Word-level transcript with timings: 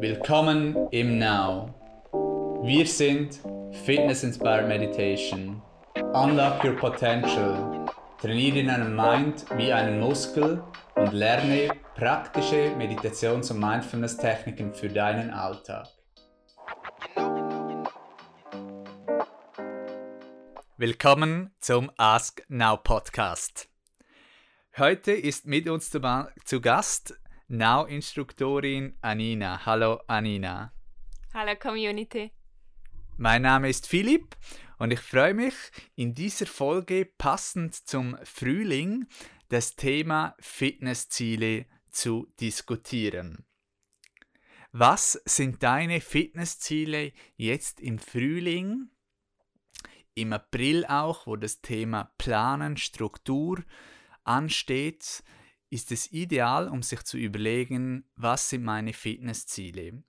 Willkommen 0.00 0.76
im 0.92 1.18
Now. 1.18 1.74
Wir 2.62 2.86
sind 2.86 3.40
Fitness 3.84 4.22
Inspired 4.22 4.68
Meditation. 4.68 5.60
Unlock 6.14 6.62
your 6.62 6.76
potential. 6.76 7.84
Trainiere 8.20 8.64
deinen 8.64 8.94
Mind 8.94 9.44
wie 9.56 9.72
einen 9.72 9.98
Muskel 9.98 10.62
und 10.94 11.12
lerne 11.12 11.70
praktische 11.96 12.76
Meditations- 12.76 13.50
und 13.50 13.58
Mindfulness-Techniken 13.58 14.72
für 14.72 14.88
deinen 14.88 15.30
Alltag. 15.30 15.88
Willkommen 20.76 21.52
zum 21.58 21.90
Ask 21.96 22.44
Now 22.46 22.76
Podcast. 22.76 23.68
Heute 24.76 25.10
ist 25.10 25.46
mit 25.46 25.68
uns 25.68 25.90
zu 25.90 26.60
Gast 26.60 27.18
Now-Instruktorin 27.50 28.98
Anina. 29.00 29.64
Hallo 29.64 30.02
Anina. 30.06 30.70
Hallo 31.32 31.56
Community. 31.56 32.30
Mein 33.16 33.40
Name 33.40 33.70
ist 33.70 33.86
Philipp 33.86 34.36
und 34.78 34.90
ich 34.90 35.00
freue 35.00 35.32
mich, 35.32 35.54
in 35.96 36.12
dieser 36.12 36.44
Folge 36.44 37.06
passend 37.06 37.74
zum 37.74 38.18
Frühling 38.22 39.06
das 39.48 39.76
Thema 39.76 40.36
Fitnessziele 40.40 41.64
zu 41.90 42.30
diskutieren. 42.38 43.46
Was 44.72 45.12
sind 45.24 45.62
deine 45.62 46.02
Fitnessziele 46.02 47.14
jetzt 47.36 47.80
im 47.80 47.98
Frühling? 47.98 48.90
Im 50.14 50.34
April 50.34 50.84
auch, 50.84 51.26
wo 51.26 51.36
das 51.36 51.62
Thema 51.62 52.12
Planen, 52.18 52.76
Struktur 52.76 53.64
ansteht, 54.24 55.24
ist 55.70 55.92
es 55.92 56.12
ideal, 56.12 56.68
um 56.68 56.82
sich 56.82 57.02
zu 57.02 57.18
überlegen, 57.18 58.04
was 58.16 58.48
sind 58.48 58.64
meine 58.64 58.92
Fitnessziele. 58.92 60.02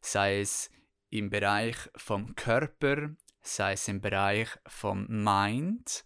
Sei 0.00 0.40
es 0.40 0.70
im 1.10 1.30
Bereich 1.30 1.76
vom 1.96 2.34
Körper, 2.34 3.10
sei 3.42 3.72
es 3.72 3.88
im 3.88 4.00
Bereich 4.00 4.48
vom 4.66 5.06
Mind 5.08 6.04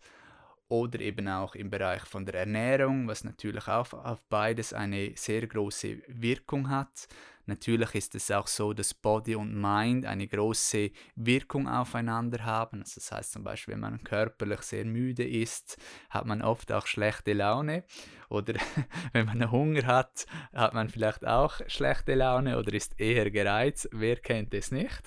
oder 0.68 1.00
eben 1.00 1.28
auch 1.28 1.54
im 1.54 1.70
Bereich 1.70 2.02
von 2.02 2.26
der 2.26 2.34
Ernährung, 2.34 3.06
was 3.08 3.24
natürlich 3.24 3.68
auch 3.68 3.92
auf 3.92 4.22
beides 4.28 4.72
eine 4.72 5.12
sehr 5.16 5.46
große 5.46 6.02
Wirkung 6.08 6.68
hat. 6.68 7.08
Natürlich 7.48 7.94
ist 7.94 8.14
es 8.16 8.30
auch 8.32 8.48
so, 8.48 8.72
dass 8.72 8.92
Body 8.92 9.36
und 9.36 9.54
Mind 9.54 10.04
eine 10.04 10.26
große 10.26 10.90
Wirkung 11.14 11.68
aufeinander 11.68 12.44
haben. 12.44 12.80
Also 12.80 12.94
das 12.96 13.12
heißt 13.12 13.32
zum 13.32 13.44
Beispiel, 13.44 13.74
wenn 13.74 13.80
man 13.80 14.02
körperlich 14.02 14.62
sehr 14.62 14.84
müde 14.84 15.24
ist, 15.26 15.78
hat 16.10 16.26
man 16.26 16.42
oft 16.42 16.72
auch 16.72 16.88
schlechte 16.88 17.34
Laune. 17.34 17.84
Oder 18.28 18.54
wenn 19.12 19.26
man 19.26 19.48
Hunger 19.52 19.86
hat, 19.86 20.26
hat 20.52 20.74
man 20.74 20.88
vielleicht 20.88 21.24
auch 21.24 21.60
schlechte 21.68 22.16
Laune 22.16 22.58
oder 22.58 22.72
ist 22.72 22.98
eher 22.98 23.30
gereizt. 23.30 23.88
Wer 23.92 24.16
kennt 24.16 24.52
es 24.52 24.72
nicht? 24.72 25.02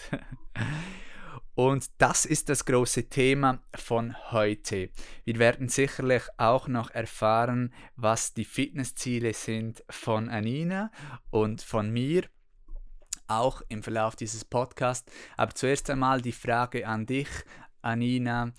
Und 1.55 1.87
das 1.97 2.25
ist 2.25 2.49
das 2.49 2.65
große 2.65 3.09
Thema 3.09 3.61
von 3.75 4.15
heute. 4.31 4.89
Wir 5.25 5.39
werden 5.39 5.67
sicherlich 5.67 6.23
auch 6.37 6.67
noch 6.67 6.91
erfahren, 6.91 7.73
was 7.95 8.33
die 8.33 8.45
Fitnessziele 8.45 9.33
sind 9.33 9.83
von 9.89 10.29
Anina 10.29 10.91
und 11.31 11.61
von 11.61 11.91
mir, 11.91 12.23
auch 13.27 13.61
im 13.67 13.83
Verlauf 13.83 14.15
dieses 14.15 14.45
Podcasts. 14.45 15.11
Aber 15.37 15.53
zuerst 15.53 15.89
einmal 15.89 16.21
die 16.21 16.31
Frage 16.31 16.87
an 16.87 17.05
dich, 17.05 17.29
Anina. 17.81 18.53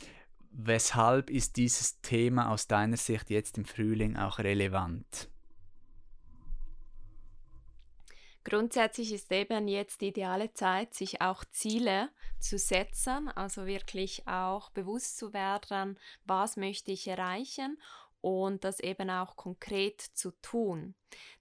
Weshalb 0.53 1.31
ist 1.31 1.56
dieses 1.56 2.01
Thema 2.01 2.51
aus 2.51 2.67
deiner 2.67 2.97
Sicht 2.97 3.31
jetzt 3.31 3.56
im 3.56 3.64
Frühling 3.64 4.17
auch 4.17 4.41
relevant? 4.41 5.30
Grundsätzlich 8.44 9.12
ist 9.12 9.30
eben 9.33 9.69
jetzt 9.69 10.00
die 10.00 10.08
ideale 10.08 10.52
Zeit, 10.55 10.94
sich 10.94 11.20
auch 11.20 11.44
Ziele 11.50 12.08
zu 12.38 12.58
setzen, 12.58 13.28
also 13.28 13.66
wirklich 13.66 14.27
auch 14.27 14.70
bewusst 14.70 15.18
zu 15.18 15.33
werden, 15.33 15.98
was 16.24 16.56
möchte 16.56 16.90
ich 16.90 17.06
erreichen 17.06 17.78
und 18.23 18.64
das 18.64 18.80
eben 18.80 19.11
auch 19.11 19.36
konkret 19.36 20.01
zu 20.01 20.30
tun. 20.42 20.95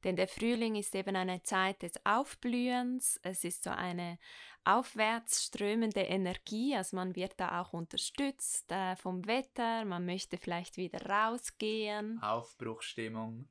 Denn 0.04 0.16
der 0.16 0.28
Frühling 0.28 0.76
ist 0.76 0.96
eben 0.96 1.16
eine 1.16 1.44
Zeit 1.44 1.82
des 1.84 1.94
Aufblühens, 2.06 3.20
es 3.24 3.44
ist 3.44 3.64
so 3.64 3.70
eine 3.70 4.18
aufwärts 4.64 5.46
strömende 5.46 6.02
Energie, 6.02 6.76
also 6.76 6.96
man 6.96 7.16
wird 7.16 7.34
da 7.38 7.62
auch 7.62 7.74
unterstützt 7.74 8.72
äh, 8.72 8.96
vom 8.96 9.26
Wetter, 9.26 9.86
man 9.86 10.06
möchte 10.06 10.38
vielleicht 10.38 10.78
wieder 10.78 11.06
rausgehen. 11.06 12.22
Aufbruchstimmung. 12.22 13.48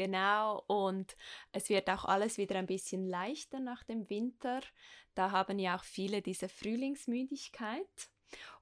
Genau, 0.00 0.64
und 0.66 1.14
es 1.52 1.68
wird 1.68 1.90
auch 1.90 2.06
alles 2.06 2.38
wieder 2.38 2.56
ein 2.56 2.66
bisschen 2.66 3.06
leichter 3.06 3.60
nach 3.60 3.84
dem 3.84 4.08
Winter. 4.08 4.62
Da 5.14 5.30
haben 5.30 5.58
ja 5.58 5.76
auch 5.76 5.84
viele 5.84 6.22
diese 6.22 6.48
Frühlingsmüdigkeit. 6.48 8.08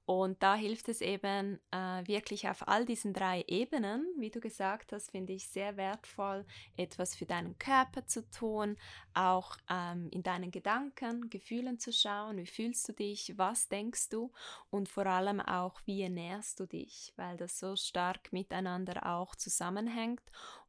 Und 0.04 0.42
da 0.42 0.56
hilft 0.56 0.88
es 0.88 1.02
eben 1.02 1.60
äh, 1.70 2.02
wirklich 2.06 2.48
auf 2.48 2.66
all 2.66 2.86
diesen 2.86 3.12
drei 3.12 3.44
Ebenen, 3.46 4.06
wie 4.16 4.30
du 4.30 4.40
gesagt 4.40 4.92
hast, 4.92 5.10
finde 5.10 5.34
ich 5.34 5.48
sehr 5.50 5.76
wertvoll, 5.76 6.46
etwas 6.78 7.14
für 7.14 7.26
deinen 7.26 7.58
Körper 7.58 8.06
zu 8.06 8.28
tun, 8.30 8.78
auch 9.12 9.58
ähm, 9.68 10.08
in 10.10 10.22
deinen 10.22 10.50
Gedanken, 10.50 11.28
Gefühlen 11.28 11.78
zu 11.78 11.92
schauen, 11.92 12.38
wie 12.38 12.46
fühlst 12.46 12.88
du 12.88 12.94
dich, 12.94 13.34
was 13.36 13.68
denkst 13.68 14.08
du 14.08 14.32
und 14.70 14.88
vor 14.88 15.04
allem 15.04 15.40
auch, 15.40 15.78
wie 15.84 16.00
ernährst 16.00 16.58
du 16.58 16.64
dich, 16.64 17.12
weil 17.16 17.36
das 17.36 17.58
so 17.58 17.76
stark 17.76 18.32
miteinander 18.32 19.06
auch 19.06 19.36
zusammenhängt 19.36 20.22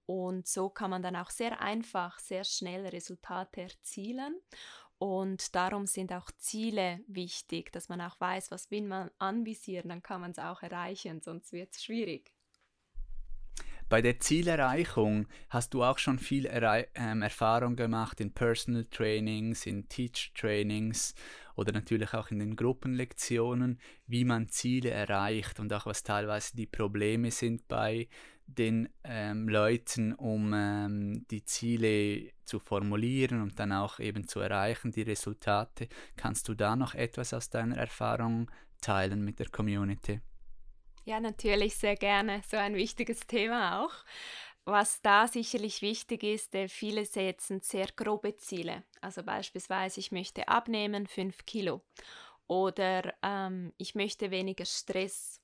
und 0.09 0.47
so 0.47 0.69
kann 0.71 0.89
man 0.89 1.03
dann 1.03 1.15
auch 1.15 1.29
sehr 1.29 1.61
einfach, 1.61 2.17
sehr 2.17 2.43
schnell 2.43 2.87
Resultate 2.87 3.61
erzielen. 3.61 4.41
Und 4.97 5.53
darum 5.53 5.85
sind 5.85 6.11
auch 6.11 6.31
Ziele 6.39 7.01
wichtig, 7.05 7.71
dass 7.71 7.89
man 7.89 8.01
auch 8.01 8.19
weiß, 8.19 8.49
was 8.49 8.71
will 8.71 8.87
man 8.87 9.11
anvisieren, 9.19 9.87
dann 9.87 10.01
kann 10.01 10.21
man 10.21 10.31
es 10.31 10.39
auch 10.39 10.63
erreichen, 10.63 11.21
sonst 11.21 11.53
wird 11.53 11.75
es 11.75 11.83
schwierig. 11.83 12.33
Bei 13.87 14.01
der 14.01 14.19
Zielerreichung 14.19 15.27
hast 15.49 15.75
du 15.75 15.83
auch 15.83 15.99
schon 15.99 16.17
viel 16.17 16.49
ähm, 16.95 17.21
Erfahrung 17.21 17.75
gemacht 17.75 18.19
in 18.19 18.33
Personal 18.33 18.85
Trainings, 18.85 19.67
in 19.67 19.89
Teach 19.89 20.31
Trainings 20.35 21.13
oder 21.55 21.71
natürlich 21.71 22.15
auch 22.15 22.31
in 22.31 22.39
den 22.39 22.55
Gruppenlektionen, 22.55 23.79
wie 24.07 24.25
man 24.25 24.49
Ziele 24.49 24.89
erreicht 24.89 25.59
und 25.59 25.71
auch 25.71 25.85
was 25.85 26.01
teilweise 26.01 26.55
die 26.55 26.67
Probleme 26.67 27.29
sind 27.29 27.67
bei 27.67 28.07
den 28.55 28.89
ähm, 29.03 29.47
Leuten, 29.47 30.13
um 30.13 30.53
ähm, 30.53 31.25
die 31.29 31.43
Ziele 31.45 32.31
zu 32.43 32.59
formulieren 32.59 33.41
und 33.41 33.59
dann 33.59 33.71
auch 33.71 33.99
eben 33.99 34.27
zu 34.27 34.39
erreichen, 34.39 34.91
die 34.91 35.03
Resultate. 35.03 35.87
Kannst 36.15 36.47
du 36.47 36.55
da 36.55 36.75
noch 36.75 36.95
etwas 36.95 37.33
aus 37.33 37.49
deiner 37.49 37.77
Erfahrung 37.77 38.49
teilen 38.81 39.23
mit 39.23 39.39
der 39.39 39.49
Community? 39.49 40.21
Ja, 41.05 41.19
natürlich 41.19 41.75
sehr 41.75 41.95
gerne. 41.95 42.41
So 42.47 42.57
ein 42.57 42.75
wichtiges 42.75 43.21
Thema 43.21 43.83
auch. 43.83 43.93
Was 44.65 45.01
da 45.01 45.27
sicherlich 45.27 45.81
wichtig 45.81 46.23
ist, 46.23 46.53
äh, 46.53 46.67
viele 46.67 47.05
setzen 47.05 47.61
sehr 47.61 47.87
grobe 47.95 48.37
Ziele. 48.37 48.83
Also 49.01 49.23
beispielsweise, 49.23 49.99
ich 49.99 50.11
möchte 50.11 50.47
abnehmen 50.47 51.07
5 51.07 51.45
Kilo 51.45 51.81
oder 52.45 53.13
ähm, 53.23 53.73
ich 53.77 53.95
möchte 53.95 54.31
weniger 54.31 54.65
Stress. 54.65 55.41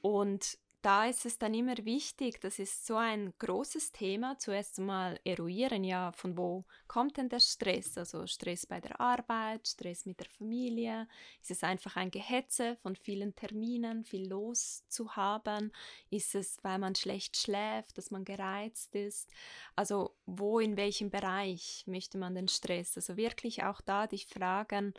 Und 0.00 0.58
da 0.82 1.06
ist 1.06 1.26
es 1.26 1.38
dann 1.38 1.54
immer 1.54 1.76
wichtig, 1.84 2.40
das 2.40 2.58
ist 2.58 2.86
so 2.86 2.96
ein 2.96 3.34
großes 3.38 3.90
Thema, 3.90 4.38
zuerst 4.38 4.78
mal 4.78 5.18
eruieren, 5.24 5.82
ja, 5.82 6.12
von 6.12 6.36
wo 6.36 6.64
kommt 6.86 7.16
denn 7.16 7.28
der 7.28 7.40
Stress? 7.40 7.98
Also 7.98 8.26
Stress 8.26 8.64
bei 8.64 8.80
der 8.80 9.00
Arbeit, 9.00 9.66
Stress 9.66 10.06
mit 10.06 10.20
der 10.20 10.28
Familie, 10.28 11.08
ist 11.42 11.50
es 11.50 11.64
einfach 11.64 11.96
ein 11.96 12.12
Gehetze 12.12 12.76
von 12.76 12.94
vielen 12.94 13.34
Terminen, 13.34 14.04
viel 14.04 14.28
los 14.28 14.84
zu 14.88 15.16
haben? 15.16 15.72
Ist 16.10 16.36
es, 16.36 16.58
weil 16.62 16.78
man 16.78 16.94
schlecht 16.94 17.36
schläft, 17.36 17.98
dass 17.98 18.12
man 18.12 18.24
gereizt 18.24 18.94
ist? 18.94 19.28
Also 19.74 20.14
wo, 20.26 20.60
in 20.60 20.76
welchem 20.76 21.10
Bereich 21.10 21.84
möchte 21.86 22.18
man 22.18 22.36
den 22.36 22.48
Stress? 22.48 22.96
Also 22.96 23.16
wirklich 23.16 23.64
auch 23.64 23.80
da 23.80 24.06
dich 24.06 24.26
fragen, 24.26 24.94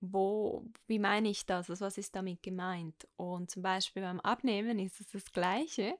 wo, 0.00 0.64
wie 0.86 0.98
meine 0.98 1.28
ich 1.28 1.46
das? 1.46 1.70
Also 1.70 1.84
was 1.84 1.98
ist 1.98 2.14
damit 2.14 2.42
gemeint? 2.42 3.08
Und 3.16 3.50
zum 3.50 3.62
Beispiel 3.62 4.02
beim 4.02 4.20
Abnehmen 4.20 4.78
ist 4.78 5.00
es 5.00 5.10
das 5.10 5.32
Gleiche, 5.32 5.96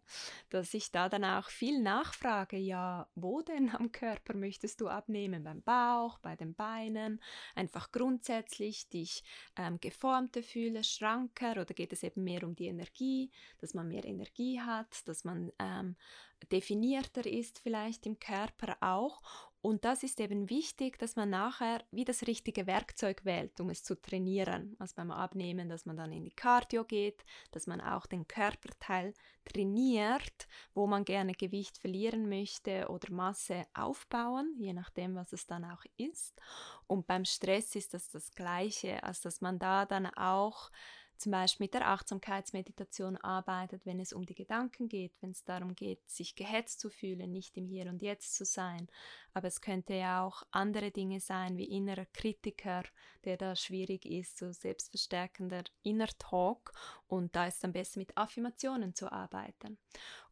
dass 0.51 0.75
ich 0.75 0.91
da 0.91 1.09
dann 1.09 1.25
auch 1.25 1.49
viel 1.49 1.81
nachfrage, 1.81 2.59
ja, 2.59 3.09
wo 3.15 3.41
denn 3.41 3.71
am 3.71 3.93
Körper 3.93 4.35
möchtest 4.35 4.81
du 4.81 4.89
abnehmen? 4.89 5.45
Beim 5.45 5.63
Bauch, 5.63 6.19
bei 6.19 6.37
den 6.37 6.55
Beinen, 6.55 7.21
einfach 7.55 7.91
grundsätzlich 7.91 8.89
dich 8.89 9.25
ähm, 9.57 9.81
geformter 9.81 10.43
fühle, 10.43 10.85
schranker 10.85 11.53
oder 11.53 11.75
geht 11.75 11.93
es 11.93 12.03
eben 12.03 12.25
mehr 12.25 12.45
um 12.45 12.55
die 12.55 12.67
Energie, 12.67 13.31
dass 13.61 13.75
man 13.75 13.89
mehr 13.89 14.05
Energie 14.05 14.61
hat, 14.61 15.09
dass 15.09 15.25
man 15.25 15.53
ähm, 15.59 15.97
definierter 16.53 17.27
ist 17.27 17.59
vielleicht 17.59 18.07
im 18.07 18.19
Körper 18.19 18.77
auch. 18.81 19.23
Und 19.63 19.85
das 19.85 20.03
ist 20.03 20.21
eben 20.21 20.49
wichtig, 20.49 20.99
dass 20.99 21.17
man 21.17 21.31
nachher 21.31 21.83
wie 21.91 22.05
das 22.05 22.27
richtige 22.27 22.67
Werkzeug 22.67 23.25
wählt, 23.25 23.61
um 23.61 23.71
es 23.71 23.83
zu 23.83 24.01
trainieren. 24.01 24.77
Also 24.79 24.95
beim 24.97 25.11
Abnehmen, 25.11 25.69
dass 25.69 25.87
man 25.87 25.97
dann 25.97 26.13
in 26.13 26.25
die 26.25 26.35
Cardio 26.35 26.85
geht, 26.85 27.25
dass 27.51 27.67
man 27.67 27.81
auch 27.81 28.07
den 28.07 28.29
Körperteil 28.29 29.13
trainiert, 29.45 30.47
wo 30.75 30.87
man 30.87 31.05
gerne 31.05 31.33
Gewicht 31.33 31.79
verlieren 31.79 32.29
möchte 32.29 32.89
oder 32.89 33.11
Masse 33.13 33.67
aufbauen, 33.75 34.55
je 34.59 34.73
nachdem, 34.73 35.17
was 35.17 35.33
es 35.33 35.47
dann 35.47 35.65
auch 35.65 35.85
ist. 35.97 36.41
Und 36.87 37.07
beim 37.07 37.25
Stress 37.25 37.75
ist 37.75 37.95
das 37.95 38.09
das 38.11 38.31
Gleiche, 38.33 39.03
also 39.03 39.25
dass 39.25 39.41
man 39.41 39.59
da 39.59 39.85
dann 39.85 40.07
auch 40.07 40.71
zum 41.19 41.33
Beispiel 41.33 41.65
mit 41.65 41.75
der 41.75 41.89
Achtsamkeitsmeditation 41.89 43.17
arbeitet, 43.17 43.87
wenn 43.87 44.01
es 44.01 44.13
um 44.13 44.27
die 44.27 44.35
Gedanken 44.35 44.89
geht, 44.89 45.13
wenn 45.21 45.31
es 45.31 45.45
darum 45.45 45.75
geht, 45.75 46.09
sich 46.09 46.35
gehetzt 46.35 46.81
zu 46.81 46.91
fühlen, 46.91 47.33
nicht 47.33 47.57
im 47.57 47.67
Hier 47.67 47.87
und 47.87 48.03
Jetzt 48.03 48.35
zu 48.35 48.45
sein. 48.45 48.89
Aber 49.35 49.49
es 49.49 49.61
könnte 49.61 49.95
ja 49.95 50.25
auch 50.25 50.43
andere 50.51 50.91
Dinge 50.91 51.21
sein, 51.21 51.57
wie 51.57 51.65
innerer 51.65 52.07
Kritiker, 52.13 52.85
der 53.25 53.37
da 53.37 53.57
schwierig 53.57 54.07
ist, 54.07 54.39
so 54.39 54.53
selbstverstärkender 54.53 55.65
Inner 55.83 56.09
Talk. 56.19 56.73
Und 57.07 57.37
da 57.37 57.47
ist 57.47 57.65
am 57.65 57.73
besten 57.73 58.01
mit 58.01 58.17
Affirmationen 58.17 58.95
zu 58.95 59.11
arbeiten. 59.11 59.79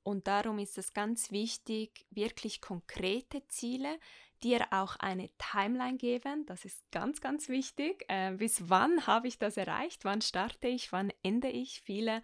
Und 0.03 0.27
darum 0.27 0.59
ist 0.59 0.77
es 0.77 0.93
ganz 0.93 1.31
wichtig, 1.31 2.07
wirklich 2.11 2.61
konkrete 2.61 3.47
Ziele, 3.49 3.99
dir 4.45 4.67
auch 4.71 4.97
eine 4.97 5.31
Timeline 5.39 5.97
geben. 5.97 6.45
Das 6.47 6.65
ist 6.65 6.91
ganz, 6.93 7.21
ganz 7.21 7.49
wichtig. 7.49 8.05
Äh, 8.09 8.33
bis 8.33 8.69
wann 8.69 9.07
habe 9.07 9.27
ich 9.27 9.39
das 9.39 9.57
erreicht? 9.57 10.05
Wann 10.05 10.21
starte 10.21 10.69
ich? 10.69 10.93
Wann 10.93 11.13
ende 11.23 11.49
ich? 11.49 11.81
Viele 11.81 12.23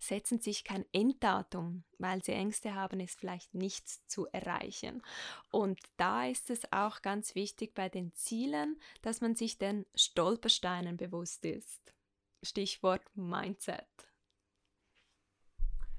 setzen 0.00 0.40
sich 0.40 0.64
kein 0.64 0.84
Enddatum, 0.92 1.84
weil 1.98 2.22
sie 2.22 2.32
Ängste 2.32 2.74
haben, 2.74 3.00
es 3.00 3.14
vielleicht 3.14 3.54
nicht 3.54 3.88
zu 4.10 4.26
erreichen. 4.28 5.02
Und 5.50 5.80
da 5.96 6.26
ist 6.26 6.50
es 6.50 6.72
auch 6.72 7.02
ganz 7.02 7.34
wichtig 7.34 7.74
bei 7.74 7.88
den 7.88 8.12
Zielen, 8.12 8.80
dass 9.02 9.20
man 9.20 9.34
sich 9.34 9.58
den 9.58 9.84
Stolpersteinen 9.94 10.96
bewusst 10.96 11.44
ist. 11.44 11.92
Stichwort 12.42 13.02
Mindset. 13.14 13.86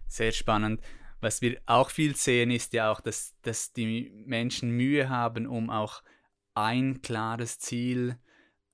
Sehr 0.07 0.31
spannend 0.31 0.81
was 1.21 1.41
wir 1.41 1.61
auch 1.65 1.89
viel 1.89 2.15
sehen, 2.15 2.51
ist 2.51 2.73
ja 2.73 2.91
auch, 2.91 3.01
dass, 3.01 3.35
dass 3.41 3.73
die 3.73 4.11
Menschen 4.25 4.71
Mühe 4.71 5.09
haben, 5.09 5.47
um 5.47 5.69
auch 5.69 6.01
ein 6.53 7.01
klares 7.01 7.59
Ziel 7.59 8.17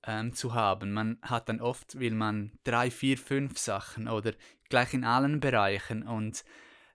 ähm, 0.04 0.32
zu 0.32 0.54
haben. 0.54 0.92
Man 0.92 1.18
hat 1.22 1.48
dann 1.48 1.60
oft, 1.60 1.98
will 1.98 2.14
man 2.14 2.52
drei, 2.64 2.90
vier, 2.90 3.18
fünf 3.18 3.58
Sachen 3.58 4.08
oder 4.08 4.32
gleich 4.68 4.94
in 4.94 5.04
allen 5.04 5.40
Bereichen 5.40 6.02
und 6.02 6.44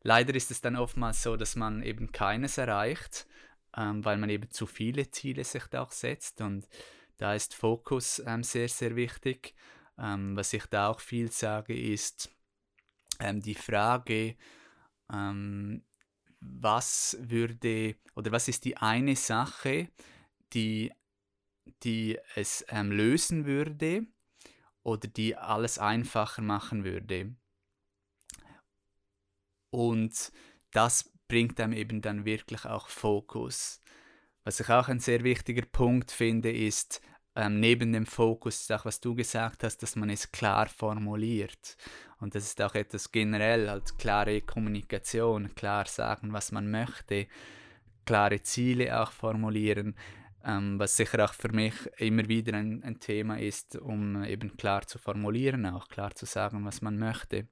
leider 0.03 0.33
ist 0.35 0.51
es 0.51 0.61
dann 0.61 0.75
oftmals 0.75 1.23
so, 1.23 1.35
dass 1.37 1.55
man 1.55 1.83
eben 1.83 2.11
keines 2.11 2.57
erreicht, 2.57 3.27
ähm, 3.75 4.03
weil 4.03 4.17
man 4.17 4.29
eben 4.29 4.49
zu 4.49 4.65
viele 4.65 5.11
Ziele 5.11 5.43
sich 5.43 5.65
da 5.67 5.83
auch 5.83 5.91
setzt 5.91 6.41
und 6.41 6.67
da 7.17 7.35
ist 7.35 7.53
Fokus 7.53 8.21
ähm, 8.25 8.43
sehr, 8.43 8.67
sehr 8.67 8.95
wichtig. 8.95 9.53
Ähm, 9.99 10.35
was 10.35 10.53
ich 10.53 10.65
da 10.65 10.87
auch 10.87 10.99
viel 10.99 11.31
sage, 11.31 11.77
ist 11.77 12.31
ähm, 13.19 13.41
die 13.41 13.53
Frage, 13.53 14.35
ähm, 15.11 15.83
was 16.39 17.17
würde 17.19 17.95
oder 18.15 18.31
was 18.31 18.47
ist 18.47 18.65
die 18.65 18.77
eine 18.77 19.15
Sache, 19.15 19.89
die, 20.53 20.91
die 21.83 22.17
es 22.35 22.65
ähm, 22.69 22.91
lösen 22.91 23.45
würde 23.45 24.07
oder 24.83 25.07
die 25.07 25.35
alles 25.35 25.77
einfacher 25.77 26.41
machen 26.41 26.83
würde. 26.83 27.35
Und 29.69 30.31
das 30.71 31.11
bringt 31.27 31.59
einem 31.59 31.73
eben 31.73 32.01
dann 32.01 32.25
wirklich 32.25 32.65
auch 32.65 32.89
Fokus. 32.89 33.81
Was 34.43 34.59
ich 34.59 34.69
auch 34.69 34.87
ein 34.87 34.99
sehr 34.99 35.23
wichtiger 35.23 35.65
Punkt 35.65 36.11
finde, 36.11 36.51
ist 36.51 37.01
ähm, 37.35 37.59
neben 37.59 37.93
dem 37.93 38.05
Fokus, 38.05 38.69
auch 38.71 38.85
was 38.85 38.99
du 38.99 39.15
gesagt 39.15 39.63
hast, 39.63 39.77
dass 39.83 39.95
man 39.95 40.09
es 40.09 40.31
klar 40.31 40.67
formuliert. 40.67 41.77
Und 42.19 42.35
das 42.35 42.43
ist 42.43 42.61
auch 42.61 42.75
etwas 42.75 43.11
generell, 43.11 43.69
halt 43.69 43.97
klare 43.97 44.41
Kommunikation, 44.41 45.55
klar 45.55 45.85
sagen, 45.85 46.33
was 46.33 46.51
man 46.51 46.69
möchte, 46.69 47.27
klare 48.05 48.41
Ziele 48.41 48.99
auch 49.01 49.11
formulieren, 49.11 49.95
ähm, 50.43 50.77
was 50.77 50.97
sicher 50.97 51.23
auch 51.23 51.33
für 51.33 51.51
mich 51.51 51.73
immer 51.97 52.27
wieder 52.27 52.53
ein, 52.57 52.83
ein 52.83 52.99
Thema 52.99 53.39
ist, 53.39 53.75
um 53.75 54.23
eben 54.23 54.57
klar 54.57 54.85
zu 54.85 54.99
formulieren, 54.99 55.65
auch 55.65 55.87
klar 55.87 56.13
zu 56.13 56.25
sagen, 56.25 56.65
was 56.65 56.81
man 56.81 56.97
möchte. 56.97 57.47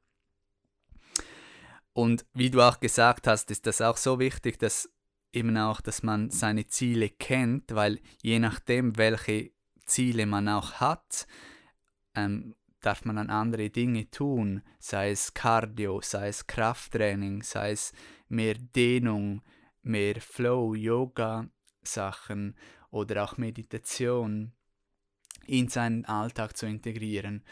Und 1.93 2.25
wie 2.33 2.49
du 2.49 2.61
auch 2.61 2.79
gesagt 2.79 3.27
hast, 3.27 3.51
ist 3.51 3.65
das 3.65 3.81
auch 3.81 3.97
so 3.97 4.19
wichtig, 4.19 4.59
dass 4.59 4.89
eben 5.31 5.57
auch, 5.57 5.81
dass 5.81 6.03
man 6.03 6.31
seine 6.31 6.67
Ziele 6.67 7.09
kennt, 7.09 7.75
weil 7.75 7.99
je 8.21 8.39
nachdem, 8.39 8.97
welche 8.97 9.51
Ziele 9.89 10.25
man 10.25 10.47
auch 10.47 10.73
hat, 10.73 11.27
ähm, 12.15 12.55
darf 12.81 13.03
man 13.03 13.17
dann 13.17 13.29
andere 13.29 13.69
Dinge 13.69 14.09
tun, 14.09 14.61
sei 14.79 15.11
es 15.11 15.33
Cardio, 15.33 16.01
sei 16.01 16.29
es 16.29 16.47
Krafttraining, 16.47 17.43
sei 17.43 17.71
es 17.71 17.91
mehr 18.29 18.55
Dehnung, 18.55 19.41
mehr 19.81 20.21
Flow, 20.21 20.75
Yoga 20.75 21.49
Sachen 21.81 22.55
oder 22.91 23.23
auch 23.23 23.37
Meditation 23.37 24.53
in 25.45 25.67
seinen 25.67 26.05
Alltag 26.05 26.55
zu 26.55 26.65
integrieren. 26.67 27.43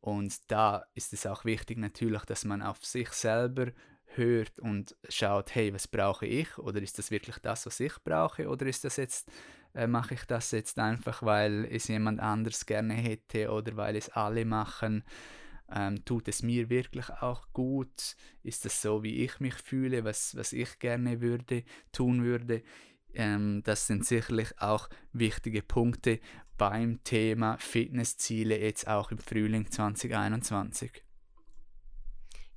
Und 0.00 0.50
da 0.50 0.84
ist 0.94 1.12
es 1.12 1.26
auch 1.26 1.44
wichtig 1.44 1.78
natürlich, 1.78 2.24
dass 2.24 2.44
man 2.44 2.62
auf 2.62 2.84
sich 2.84 3.08
selber 3.10 3.72
hört 4.14 4.58
und 4.60 4.96
schaut, 5.08 5.54
hey, 5.54 5.74
was 5.74 5.88
brauche 5.88 6.26
ich? 6.26 6.58
Oder 6.58 6.80
ist 6.80 6.98
das 6.98 7.10
wirklich 7.10 7.38
das, 7.38 7.66
was 7.66 7.80
ich 7.80 7.94
brauche? 8.04 8.48
Oder 8.48 8.66
ist 8.66 8.84
das 8.84 8.96
jetzt 8.96 9.30
äh, 9.76 9.86
mache 9.86 10.14
ich 10.14 10.24
das 10.24 10.50
jetzt 10.52 10.78
einfach, 10.78 11.22
weil 11.22 11.66
es 11.70 11.88
jemand 11.88 12.18
anders 12.20 12.66
gerne 12.66 12.94
hätte 12.94 13.50
oder 13.50 13.76
weil 13.76 13.96
es 13.96 14.08
alle 14.08 14.44
machen. 14.44 15.04
Ähm, 15.70 16.04
tut 16.04 16.28
es 16.28 16.42
mir 16.42 16.70
wirklich 16.70 17.10
auch 17.10 17.52
gut? 17.52 18.16
Ist 18.42 18.64
das 18.64 18.80
so, 18.80 19.02
wie 19.02 19.24
ich 19.24 19.40
mich 19.40 19.54
fühle, 19.54 20.04
was, 20.04 20.36
was 20.36 20.52
ich 20.52 20.78
gerne 20.78 21.20
würde, 21.20 21.64
tun 21.92 22.24
würde? 22.24 22.62
Ähm, 23.12 23.62
das 23.64 23.86
sind 23.86 24.06
sicherlich 24.06 24.58
auch 24.60 24.88
wichtige 25.12 25.62
Punkte 25.62 26.20
beim 26.56 27.02
Thema 27.04 27.58
Fitnessziele 27.58 28.58
jetzt 28.58 28.88
auch 28.88 29.10
im 29.10 29.18
Frühling 29.18 29.70
2021. 29.70 31.02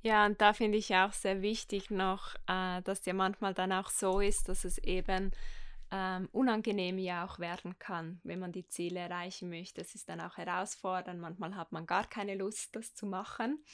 Ja, 0.02 0.24
und 0.24 0.40
da 0.40 0.54
finde 0.54 0.78
ich 0.78 0.94
auch 0.94 1.12
sehr 1.12 1.42
wichtig 1.42 1.90
noch, 1.90 2.34
äh, 2.46 2.80
dass 2.82 3.04
ja 3.04 3.12
manchmal 3.12 3.52
dann 3.52 3.72
auch 3.72 3.90
so 3.90 4.20
ist, 4.20 4.48
dass 4.48 4.64
es 4.64 4.78
eben 4.78 5.32
ähm, 5.90 6.28
unangenehm 6.32 6.98
ja 6.98 7.24
auch 7.24 7.38
werden 7.38 7.78
kann, 7.78 8.20
wenn 8.22 8.38
man 8.38 8.52
die 8.52 8.66
Ziele 8.66 9.00
erreichen 9.00 9.48
möchte. 9.48 9.80
Es 9.80 9.94
ist 9.94 10.08
dann 10.08 10.20
auch 10.20 10.36
herausfordernd. 10.36 11.20
Manchmal 11.20 11.56
hat 11.56 11.72
man 11.72 11.86
gar 11.86 12.06
keine 12.08 12.36
Lust, 12.36 12.76
das 12.76 12.94
zu 12.94 13.06
machen. 13.06 13.64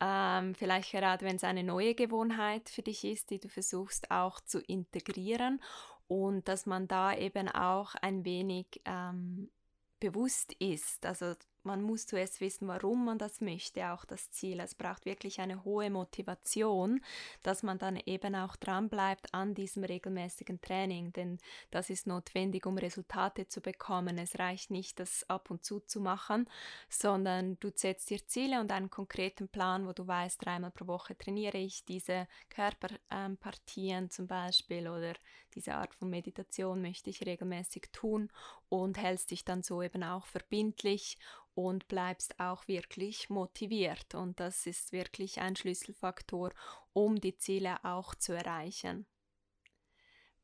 Ähm, 0.00 0.54
vielleicht 0.54 0.92
gerade, 0.92 1.24
wenn 1.24 1.36
es 1.36 1.44
eine 1.44 1.64
neue 1.64 1.94
Gewohnheit 1.94 2.68
für 2.68 2.82
dich 2.82 3.04
ist, 3.04 3.30
die 3.30 3.40
du 3.40 3.48
versuchst 3.48 4.10
auch 4.10 4.40
zu 4.40 4.60
integrieren 4.60 5.60
und 6.06 6.46
dass 6.46 6.66
man 6.66 6.86
da 6.86 7.14
eben 7.16 7.48
auch 7.48 7.94
ein 7.96 8.24
wenig 8.24 8.80
ähm, 8.84 9.50
bewusst 9.98 10.52
ist. 10.60 11.04
Also 11.04 11.34
man 11.68 11.82
muss 11.82 12.06
zuerst 12.06 12.40
wissen, 12.40 12.66
warum 12.66 13.04
man 13.04 13.18
das 13.18 13.42
möchte, 13.42 13.92
auch 13.92 14.06
das 14.06 14.30
Ziel. 14.30 14.58
Es 14.58 14.74
braucht 14.74 15.04
wirklich 15.04 15.38
eine 15.38 15.64
hohe 15.64 15.90
Motivation, 15.90 17.00
dass 17.42 17.62
man 17.62 17.78
dann 17.78 18.00
eben 18.06 18.34
auch 18.34 18.56
dran 18.56 18.88
bleibt 18.88 19.34
an 19.34 19.54
diesem 19.54 19.84
regelmäßigen 19.84 20.62
Training, 20.62 21.12
denn 21.12 21.38
das 21.70 21.90
ist 21.90 22.06
notwendig, 22.06 22.64
um 22.64 22.78
Resultate 22.78 23.48
zu 23.48 23.60
bekommen. 23.60 24.16
Es 24.16 24.38
reicht 24.38 24.70
nicht, 24.70 24.98
das 24.98 25.28
ab 25.28 25.50
und 25.50 25.62
zu 25.62 25.80
zu 25.80 26.00
machen, 26.00 26.48
sondern 26.88 27.58
du 27.60 27.70
setzt 27.74 28.08
dir 28.08 28.26
Ziele 28.26 28.60
und 28.60 28.72
einen 28.72 28.88
konkreten 28.88 29.48
Plan, 29.48 29.86
wo 29.86 29.92
du 29.92 30.06
weißt, 30.06 30.42
dreimal 30.42 30.70
pro 30.70 30.86
Woche 30.86 31.16
trainiere 31.18 31.58
ich 31.58 31.84
diese 31.84 32.26
Körperpartien 32.48 34.04
ähm, 34.04 34.10
zum 34.10 34.26
Beispiel 34.26 34.88
oder 34.88 35.12
diese 35.54 35.74
Art 35.74 35.94
von 35.94 36.08
Meditation 36.08 36.80
möchte 36.80 37.10
ich 37.10 37.26
regelmäßig 37.26 37.88
tun 37.92 38.30
und 38.68 38.98
hältst 38.98 39.30
dich 39.30 39.44
dann 39.44 39.62
so 39.62 39.82
eben 39.82 40.02
auch 40.02 40.26
verbindlich 40.26 41.18
und 41.54 41.88
bleibst 41.88 42.38
auch 42.38 42.68
wirklich 42.68 43.30
motiviert. 43.30 44.14
Und 44.14 44.38
das 44.40 44.66
ist 44.66 44.92
wirklich 44.92 45.40
ein 45.40 45.56
Schlüsselfaktor, 45.56 46.52
um 46.92 47.20
die 47.20 47.36
Ziele 47.36 47.84
auch 47.84 48.14
zu 48.14 48.32
erreichen. 48.32 49.06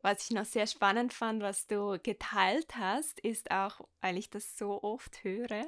Was 0.05 0.25
ich 0.25 0.33
noch 0.33 0.45
sehr 0.45 0.67
spannend 0.67 1.15
fand, 1.15 1.43
was 1.43 1.67
du 1.67 1.99
geteilt 2.03 2.77
hast, 2.77 3.21
ist 3.21 3.51
auch, 3.51 3.81
weil 4.03 4.19
ich 4.19 4.29
das 4.29 4.59
so 4.59 4.83
oft 4.83 5.25
höre, 5.25 5.67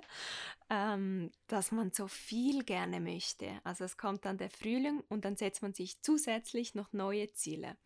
ähm, 0.69 1.33
dass 1.47 1.73
man 1.73 1.91
so 1.91 2.07
viel 2.07 2.63
gerne 2.63 3.01
möchte. 3.01 3.49
Also 3.65 3.85
es 3.85 3.97
kommt 3.97 4.27
dann 4.27 4.37
der 4.37 4.51
Frühling 4.51 5.03
und 5.09 5.25
dann 5.25 5.37
setzt 5.37 5.63
man 5.63 5.73
sich 5.73 6.03
zusätzlich 6.03 6.75
noch 6.75 6.93
neue 6.93 7.33
Ziele. 7.33 7.79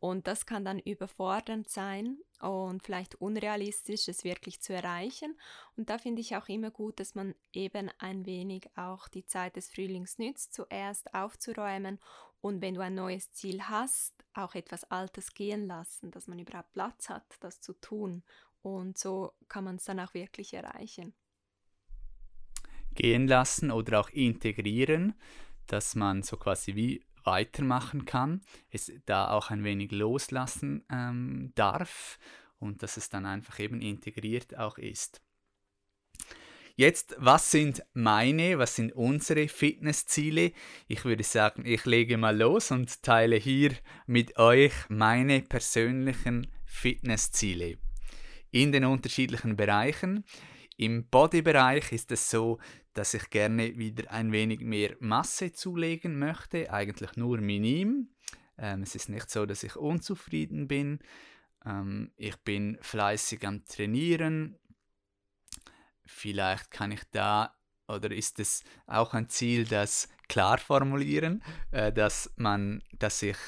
Und 0.00 0.28
das 0.28 0.46
kann 0.46 0.64
dann 0.64 0.78
überfordernd 0.78 1.68
sein 1.68 2.18
und 2.40 2.84
vielleicht 2.84 3.16
unrealistisch, 3.16 4.06
es 4.06 4.22
wirklich 4.22 4.60
zu 4.60 4.72
erreichen. 4.72 5.36
Und 5.76 5.90
da 5.90 5.98
finde 5.98 6.20
ich 6.20 6.36
auch 6.36 6.48
immer 6.48 6.70
gut, 6.70 7.00
dass 7.00 7.16
man 7.16 7.34
eben 7.52 7.90
ein 7.98 8.24
wenig 8.24 8.70
auch 8.76 9.08
die 9.08 9.26
Zeit 9.26 9.56
des 9.56 9.68
Frühlings 9.68 10.18
nützt, 10.18 10.54
zuerst 10.54 11.14
aufzuräumen 11.14 11.98
Und 12.40 12.62
wenn 12.62 12.74
du 12.74 12.80
ein 12.80 12.94
neues 12.94 13.32
Ziel 13.32 13.62
hast, 13.62 14.24
auch 14.34 14.54
etwas 14.54 14.84
Altes 14.84 15.34
gehen 15.34 15.66
lassen, 15.66 16.12
dass 16.12 16.28
man 16.28 16.38
überhaupt 16.38 16.72
Platz 16.72 17.08
hat, 17.08 17.24
das 17.40 17.60
zu 17.60 17.72
tun. 17.72 18.22
Und 18.62 18.98
so 18.98 19.32
kann 19.48 19.64
man 19.64 19.76
es 19.76 19.84
dann 19.84 19.98
auch 19.98 20.14
wirklich 20.14 20.54
erreichen. 20.54 21.14
Gehen 22.94 23.26
lassen 23.26 23.72
oder 23.72 24.00
auch 24.00 24.10
integrieren, 24.10 25.14
dass 25.66 25.96
man 25.96 26.22
so 26.22 26.36
quasi 26.36 26.76
wie 26.76 27.04
weitermachen 27.28 28.06
kann, 28.06 28.40
es 28.70 28.90
da 29.04 29.30
auch 29.30 29.50
ein 29.50 29.62
wenig 29.62 29.92
loslassen 29.92 30.84
ähm, 30.90 31.52
darf 31.54 32.18
und 32.58 32.82
dass 32.82 32.96
es 32.96 33.10
dann 33.10 33.26
einfach 33.26 33.58
eben 33.58 33.82
integriert 33.82 34.56
auch 34.56 34.78
ist. 34.78 35.20
Jetzt, 36.74 37.16
was 37.18 37.50
sind 37.50 37.82
meine, 37.92 38.58
was 38.58 38.76
sind 38.76 38.92
unsere 38.92 39.48
Fitnessziele? 39.48 40.52
Ich 40.86 41.04
würde 41.04 41.24
sagen, 41.24 41.64
ich 41.66 41.84
lege 41.84 42.16
mal 42.16 42.38
los 42.38 42.70
und 42.70 43.02
teile 43.02 43.36
hier 43.36 43.72
mit 44.06 44.38
euch 44.38 44.72
meine 44.88 45.42
persönlichen 45.42 46.46
Fitnessziele 46.64 47.78
in 48.52 48.72
den 48.72 48.84
unterschiedlichen 48.84 49.56
Bereichen. 49.56 50.24
Im 50.76 51.08
Bodybereich 51.08 51.90
ist 51.90 52.12
es 52.12 52.30
so, 52.30 52.58
dass 52.98 53.14
ich 53.14 53.30
gerne 53.30 53.78
wieder 53.78 54.10
ein 54.10 54.32
wenig 54.32 54.60
mehr 54.60 54.96
Masse 54.98 55.52
zulegen 55.52 56.18
möchte, 56.18 56.72
eigentlich 56.72 57.14
nur 57.16 57.38
minim. 57.38 58.08
Ähm, 58.58 58.82
es 58.82 58.96
ist 58.96 59.08
nicht 59.08 59.30
so, 59.30 59.46
dass 59.46 59.62
ich 59.62 59.76
unzufrieden 59.76 60.66
bin. 60.66 60.98
Ähm, 61.64 62.10
ich 62.16 62.36
bin 62.38 62.76
fleißig 62.80 63.46
am 63.46 63.64
Trainieren, 63.64 64.58
vielleicht 66.06 66.72
kann 66.72 66.90
ich 66.90 67.04
da 67.12 67.56
oder 67.86 68.10
ist 68.10 68.40
es 68.40 68.64
auch 68.88 69.14
ein 69.14 69.28
Ziel, 69.28 69.64
das 69.64 70.08
klar 70.28 70.58
formulieren, 70.58 71.44
äh, 71.70 71.92
dass 71.92 72.32
man, 72.34 72.82
dass 72.98 73.22
ich 73.22 73.38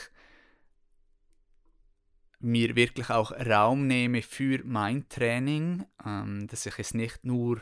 mir 2.38 2.76
wirklich 2.76 3.10
auch 3.10 3.32
Raum 3.32 3.88
nehme 3.88 4.22
für 4.22 4.60
mein 4.64 5.08
Training, 5.08 5.84
ähm, 6.06 6.46
dass 6.46 6.66
ich 6.66 6.78
es 6.78 6.94
nicht 6.94 7.24
nur 7.24 7.60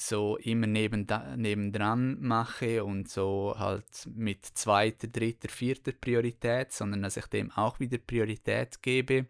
so 0.00 0.36
immer 0.38 0.66
neben, 0.66 1.06
nebendran 1.36 2.20
mache 2.20 2.84
und 2.84 3.08
so 3.08 3.54
halt 3.58 4.08
mit 4.14 4.44
zweiter, 4.46 5.08
dritter, 5.08 5.48
vierter 5.48 5.92
Priorität, 5.92 6.72
sondern 6.72 7.02
dass 7.02 7.16
ich 7.16 7.26
dem 7.26 7.50
auch 7.52 7.80
wieder 7.80 7.98
Priorität 7.98 8.82
gebe. 8.82 9.26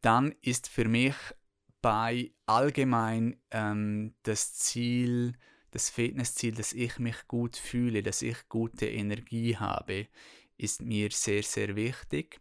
Dann 0.00 0.34
ist 0.40 0.68
für 0.68 0.88
mich 0.88 1.14
bei 1.82 2.32
allgemein 2.46 3.36
ähm, 3.50 4.14
das 4.22 4.54
Ziel, 4.54 5.34
das 5.70 5.90
Fitnessziel, 5.90 6.54
dass 6.54 6.72
ich 6.72 6.98
mich 6.98 7.28
gut 7.28 7.56
fühle, 7.56 8.02
dass 8.02 8.22
ich 8.22 8.48
gute 8.48 8.86
Energie 8.86 9.56
habe, 9.56 10.06
ist 10.56 10.80
mir 10.80 11.10
sehr, 11.10 11.42
sehr 11.42 11.76
wichtig. 11.76 12.40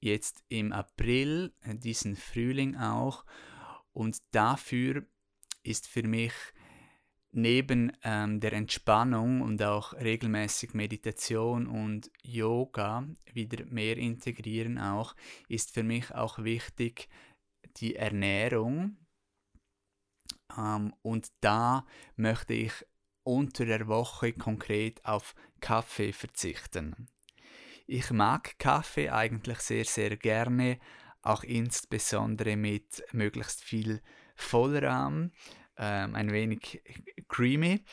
Jetzt 0.00 0.44
im 0.48 0.72
April, 0.72 1.54
äh, 1.62 1.74
diesen 1.76 2.16
Frühling 2.16 2.76
auch. 2.76 3.24
Und 3.92 4.18
dafür 4.32 5.06
ist 5.66 5.86
für 5.88 6.02
mich 6.02 6.32
neben 7.32 7.92
ähm, 8.02 8.40
der 8.40 8.54
Entspannung 8.54 9.42
und 9.42 9.62
auch 9.62 9.92
regelmäßig 9.92 10.72
Meditation 10.72 11.66
und 11.66 12.10
Yoga 12.22 13.06
wieder 13.32 13.64
mehr 13.66 13.98
integrieren 13.98 14.78
auch, 14.78 15.14
ist 15.48 15.74
für 15.74 15.82
mich 15.82 16.14
auch 16.14 16.38
wichtig, 16.38 17.08
die 17.76 17.96
Ernährung. 17.96 18.96
Ähm, 20.56 20.94
und 21.02 21.28
da 21.40 21.86
möchte 22.16 22.54
ich 22.54 22.72
unter 23.22 23.66
der 23.66 23.86
Woche 23.86 24.32
konkret 24.32 25.04
auf 25.04 25.34
Kaffee 25.60 26.12
verzichten. 26.12 27.08
Ich 27.86 28.10
mag 28.12 28.58
Kaffee 28.58 29.10
eigentlich 29.10 29.58
sehr, 29.58 29.84
sehr 29.84 30.16
gerne, 30.16 30.78
auch 31.22 31.42
insbesondere 31.42 32.56
mit 32.56 33.04
möglichst 33.12 33.62
viel 33.62 34.00
Vollrahm, 34.36 35.32
ähm, 35.76 36.14
ein 36.14 36.32
wenig 36.32 36.82
creamy. 37.28 37.84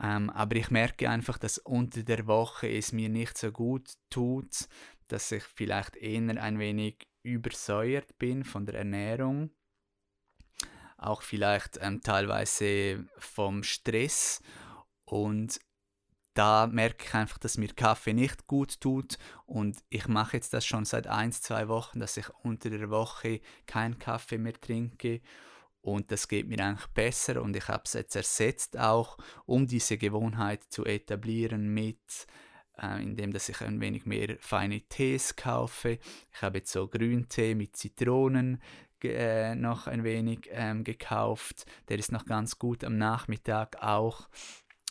Ähm, 0.00 0.30
aber 0.30 0.56
ich 0.56 0.70
merke 0.70 1.08
einfach, 1.08 1.38
dass 1.38 1.58
unter 1.58 2.02
der 2.02 2.26
Woche 2.26 2.68
es 2.68 2.92
mir 2.92 3.08
nicht 3.08 3.38
so 3.38 3.52
gut 3.52 3.92
tut, 4.10 4.68
dass 5.08 5.30
ich 5.30 5.44
vielleicht 5.44 5.96
eher 5.96 6.42
ein 6.42 6.58
wenig 6.58 7.06
übersäuert 7.22 8.18
bin 8.18 8.44
von 8.44 8.66
der 8.66 8.74
Ernährung, 8.76 9.50
auch 10.98 11.22
vielleicht 11.22 11.78
ähm, 11.80 12.00
teilweise 12.00 13.06
vom 13.18 13.62
Stress. 13.62 14.40
Und 15.04 15.60
da 16.34 16.66
merke 16.66 17.04
ich 17.06 17.14
einfach, 17.14 17.38
dass 17.38 17.58
mir 17.58 17.68
Kaffee 17.68 18.14
nicht 18.14 18.46
gut 18.46 18.80
tut. 18.80 19.18
Und 19.46 19.78
ich 19.90 20.08
mache 20.08 20.36
jetzt 20.36 20.52
das 20.54 20.64
schon 20.64 20.84
seit 20.84 21.06
ein, 21.06 21.30
zwei 21.30 21.68
Wochen, 21.68 22.00
dass 22.00 22.16
ich 22.16 22.28
unter 22.42 22.70
der 22.70 22.90
Woche 22.90 23.40
keinen 23.66 23.98
Kaffee 23.98 24.38
mehr 24.38 24.58
trinke 24.58 25.20
und 25.82 26.10
das 26.10 26.28
geht 26.28 26.48
mir 26.48 26.64
eigentlich 26.64 26.86
besser 26.88 27.42
und 27.42 27.54
ich 27.56 27.68
habe 27.68 27.82
es 27.84 27.92
jetzt 27.92 28.16
ersetzt 28.16 28.78
auch, 28.78 29.18
um 29.44 29.66
diese 29.66 29.98
Gewohnheit 29.98 30.64
zu 30.70 30.84
etablieren 30.84 31.74
mit 31.74 32.26
äh, 32.80 33.02
indem 33.02 33.32
dass 33.32 33.48
ich 33.48 33.60
ein 33.60 33.80
wenig 33.80 34.06
mehr 34.06 34.36
feine 34.40 34.80
Tees 34.80 35.36
kaufe. 35.36 35.98
Ich 36.32 36.42
habe 36.42 36.58
jetzt 36.58 36.72
so 36.72 36.88
Grüntee 36.88 37.54
mit 37.54 37.76
Zitronen 37.76 38.62
äh, 39.04 39.54
noch 39.54 39.86
ein 39.86 40.04
wenig 40.04 40.48
ähm, 40.50 40.84
gekauft. 40.84 41.66
Der 41.88 41.98
ist 41.98 42.12
noch 42.12 42.24
ganz 42.24 42.58
gut 42.58 42.84
am 42.84 42.96
Nachmittag 42.98 43.82
auch. 43.82 44.28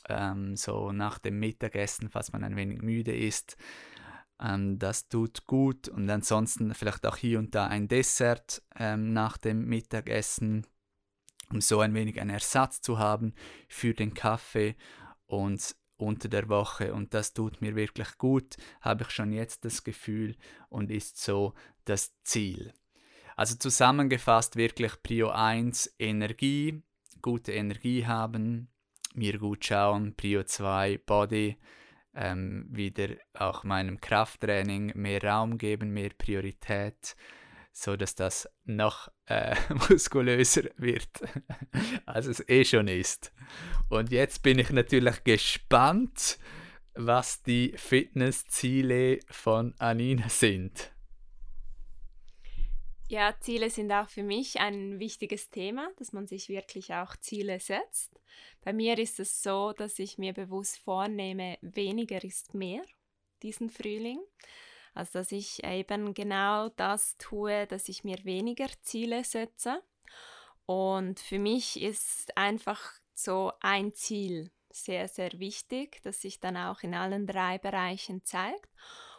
Ähm, 0.09 0.55
so 0.57 0.91
nach 0.91 1.19
dem 1.19 1.39
Mittagessen, 1.39 2.09
falls 2.09 2.33
man 2.33 2.43
ein 2.43 2.55
wenig 2.55 2.81
müde 2.81 3.15
ist. 3.15 3.57
Ähm, 4.41 4.79
das 4.79 5.07
tut 5.07 5.45
gut. 5.47 5.87
Und 5.87 6.09
ansonsten 6.09 6.73
vielleicht 6.73 7.05
auch 7.05 7.17
hier 7.17 7.39
und 7.39 7.55
da 7.55 7.67
ein 7.67 7.87
Dessert 7.87 8.61
ähm, 8.77 9.13
nach 9.13 9.37
dem 9.37 9.65
Mittagessen, 9.65 10.65
um 11.51 11.61
so 11.61 11.79
ein 11.79 11.93
wenig 11.93 12.19
einen 12.19 12.29
Ersatz 12.31 12.81
zu 12.81 12.99
haben 12.99 13.33
für 13.67 13.93
den 13.93 14.13
Kaffee. 14.13 14.75
Und 15.27 15.75
unter 16.01 16.27
der 16.27 16.49
Woche 16.49 16.93
und 16.93 17.13
das 17.13 17.33
tut 17.33 17.61
mir 17.61 17.75
wirklich 17.75 18.17
gut, 18.17 18.57
habe 18.81 19.03
ich 19.03 19.11
schon 19.11 19.31
jetzt 19.31 19.63
das 19.65 19.83
Gefühl 19.83 20.35
und 20.69 20.89
ist 20.89 21.21
so 21.21 21.53
das 21.85 22.11
Ziel. 22.23 22.73
Also 23.35 23.55
zusammengefasst 23.55 24.55
wirklich 24.55 25.01
Prio 25.03 25.29
1 25.29 25.95
Energie, 25.99 26.81
gute 27.21 27.53
Energie 27.53 28.05
haben, 28.05 28.69
mir 29.13 29.37
gut 29.37 29.65
schauen, 29.65 30.15
Prio 30.15 30.43
2 30.43 30.99
Body, 31.05 31.57
ähm, 32.13 32.67
wieder 32.69 33.09
auch 33.33 33.63
meinem 33.63 34.01
Krafttraining 34.01 34.91
mehr 34.95 35.23
Raum 35.23 35.57
geben, 35.57 35.91
mehr 35.91 36.11
Priorität 36.17 37.15
so 37.71 37.95
dass 37.95 38.15
das 38.15 38.49
noch 38.63 39.09
äh, 39.25 39.55
muskulöser 39.89 40.63
wird, 40.77 41.09
als 42.05 42.27
es 42.27 42.47
eh 42.49 42.65
schon 42.65 42.87
ist. 42.87 43.33
Und 43.89 44.11
jetzt 44.11 44.43
bin 44.43 44.59
ich 44.59 44.69
natürlich 44.71 45.23
gespannt, 45.23 46.37
was 46.93 47.41
die 47.43 47.73
Fitnessziele 47.77 49.19
von 49.29 49.73
Anina 49.79 50.29
sind. 50.29 50.91
Ja, 53.07 53.35
Ziele 53.41 53.69
sind 53.69 53.91
auch 53.91 54.07
für 54.07 54.23
mich 54.23 54.61
ein 54.61 54.99
wichtiges 54.99 55.49
Thema, 55.49 55.89
dass 55.97 56.13
man 56.13 56.27
sich 56.27 56.47
wirklich 56.47 56.93
auch 56.93 57.17
Ziele 57.17 57.59
setzt. 57.59 58.21
Bei 58.63 58.71
mir 58.71 58.97
ist 58.97 59.19
es 59.19 59.43
so, 59.43 59.73
dass 59.73 59.99
ich 59.99 60.17
mir 60.17 60.31
bewusst 60.31 60.77
vornehme, 60.77 61.57
weniger 61.61 62.23
ist 62.23 62.53
mehr 62.53 62.83
diesen 63.43 63.69
Frühling. 63.69 64.19
Also 64.93 65.19
dass 65.19 65.31
ich 65.31 65.63
eben 65.63 66.13
genau 66.13 66.69
das 66.69 67.17
tue, 67.17 67.67
dass 67.67 67.89
ich 67.89 68.03
mir 68.03 68.23
weniger 68.23 68.67
Ziele 68.81 69.23
setze. 69.23 69.81
Und 70.65 71.19
für 71.19 71.39
mich 71.39 71.81
ist 71.81 72.37
einfach 72.37 72.81
so 73.13 73.51
ein 73.61 73.93
Ziel 73.93 74.51
sehr, 74.69 75.07
sehr 75.07 75.31
wichtig, 75.39 76.01
das 76.03 76.21
sich 76.21 76.39
dann 76.39 76.57
auch 76.57 76.81
in 76.81 76.93
allen 76.93 77.27
drei 77.27 77.57
Bereichen 77.57 78.23
zeigt. 78.23 78.69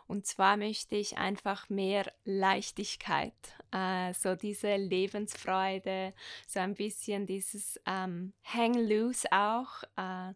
Und 0.07 0.27
zwar 0.27 0.57
möchte 0.57 0.97
ich 0.97 1.17
einfach 1.17 1.69
mehr 1.69 2.13
Leichtigkeit, 2.25 3.35
äh, 3.71 4.13
so 4.13 4.35
diese 4.35 4.77
Lebensfreude, 4.77 6.13
so 6.47 6.61
ein 6.61 6.75
bisschen 6.75 7.27
dieses 7.27 7.81
ähm, 7.87 8.35
Hang 8.45 8.75
loose 8.75 9.31
auch. 9.31 9.83
Äh, 9.97 10.35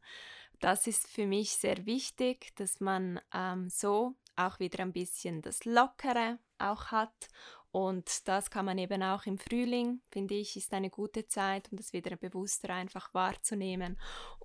das 0.61 0.87
ist 0.87 1.09
für 1.09 1.27
mich 1.27 1.53
sehr 1.53 1.85
wichtig, 1.85 2.55
dass 2.57 2.81
man 2.81 3.21
ähm, 3.35 3.69
so 3.69 4.15
auch 4.37 4.59
wieder 4.59 4.81
ein 4.81 4.93
bisschen 4.93 5.43
das 5.43 5.65
Lockere 5.65 6.39
auch 6.59 6.87
hat. 6.87 7.29
Und 7.71 8.27
das 8.27 8.51
kann 8.51 8.65
man 8.65 8.79
eben 8.79 9.03
auch 9.03 9.27
im 9.27 9.37
Frühling, 9.37 10.01
finde 10.11 10.35
ich, 10.35 10.57
ist 10.57 10.73
eine 10.73 10.89
gute 10.89 11.27
Zeit, 11.27 11.71
um 11.71 11.77
das 11.77 11.93
wieder 11.93 12.17
bewusster 12.17 12.71
einfach 12.71 13.13
wahrzunehmen. 13.13 13.99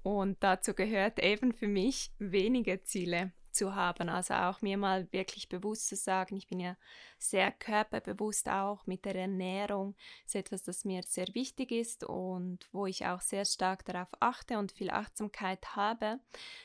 Und 0.03 0.43
dazu 0.43 0.73
gehört 0.73 1.19
eben 1.19 1.53
für 1.53 1.67
mich 1.67 2.11
wenige 2.17 2.83
Ziele 2.83 3.31
zu 3.51 3.75
haben. 3.75 4.09
Also 4.09 4.33
auch 4.33 4.61
mir 4.61 4.77
mal 4.77 5.07
wirklich 5.11 5.49
bewusst 5.49 5.87
zu 5.87 5.95
sagen, 5.95 6.35
ich 6.35 6.47
bin 6.47 6.59
ja 6.59 6.75
sehr 7.17 7.51
körperbewusst 7.51 8.49
auch 8.49 8.85
mit 8.87 9.05
der 9.05 9.15
Ernährung. 9.15 9.95
Das 10.23 10.35
ist 10.35 10.39
etwas, 10.39 10.63
das 10.63 10.85
mir 10.85 11.03
sehr 11.03 11.27
wichtig 11.33 11.71
ist 11.71 12.03
und 12.03 12.67
wo 12.71 12.85
ich 12.85 13.05
auch 13.05 13.21
sehr 13.21 13.45
stark 13.45 13.85
darauf 13.85 14.09
achte 14.19 14.57
und 14.57 14.71
viel 14.71 14.89
Achtsamkeit 14.89 15.75
habe, 15.75 16.19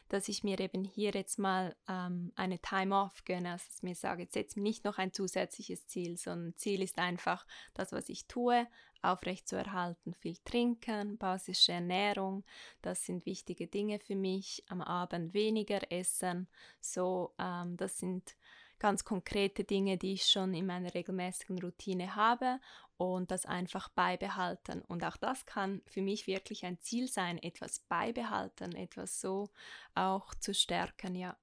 dass 0.08 0.28
ich 0.28 0.44
mir 0.44 0.58
eben 0.60 0.84
hier 0.84 1.12
jetzt 1.12 1.38
mal 1.38 1.74
ähm, 1.88 2.32
eine 2.36 2.58
Time-Off 2.58 3.24
gönne. 3.24 3.52
Also 3.52 3.64
dass 3.66 3.76
ich 3.76 3.82
mir 3.82 3.94
sage, 3.94 4.22
jetzt 4.22 4.34
setze 4.34 4.60
nicht 4.60 4.84
noch 4.84 4.98
ein 4.98 5.12
zusätzliches 5.12 5.86
Ziel, 5.86 6.16
sondern 6.16 6.56
Ziel 6.56 6.82
ist 6.82 6.98
einfach 6.98 7.46
das, 7.74 7.92
was 7.92 8.08
ich 8.08 8.26
tue, 8.26 8.66
aufrechtzuerhalten. 9.12 10.14
Viel 10.14 10.36
trinken, 10.44 11.18
basische 11.18 11.72
Ernährung, 11.72 12.44
das 12.82 13.04
sind 13.04 13.26
wichtige 13.26 13.66
Dinge 13.66 13.98
für 13.98 14.16
mich. 14.16 14.64
Am 14.68 14.80
Abend 14.80 15.34
weniger 15.34 15.80
essen, 15.90 16.48
so, 16.80 17.34
ähm, 17.38 17.76
das 17.76 17.98
sind 17.98 18.36
ganz 18.78 19.04
konkrete 19.04 19.64
Dinge, 19.64 19.96
die 19.96 20.14
ich 20.14 20.26
schon 20.26 20.54
in 20.54 20.66
meiner 20.66 20.92
regelmäßigen 20.94 21.58
Routine 21.58 22.14
habe 22.14 22.60
und 22.96 23.30
das 23.30 23.46
einfach 23.46 23.88
beibehalten. 23.88 24.82
Und 24.82 25.04
auch 25.04 25.16
das 25.16 25.46
kann 25.46 25.82
für 25.86 26.02
mich 26.02 26.26
wirklich 26.26 26.64
ein 26.64 26.78
Ziel 26.80 27.08
sein, 27.08 27.38
etwas 27.38 27.80
beibehalten, 27.80 28.74
etwas 28.74 29.20
so 29.20 29.50
auch 29.94 30.34
zu 30.34 30.54
stärken, 30.54 31.14
ja. 31.14 31.36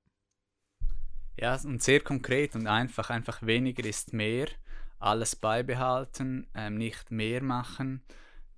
Ja, 1.35 1.59
und 1.63 1.81
sehr 1.81 2.01
konkret 2.01 2.55
und 2.55 2.67
einfach, 2.67 3.09
einfach 3.09 3.41
weniger 3.41 3.83
ist 3.85 4.13
mehr, 4.13 4.47
alles 5.03 5.35
beibehalten, 5.35 6.47
ähm, 6.55 6.75
nicht 6.75 7.11
mehr 7.11 7.43
machen, 7.43 8.03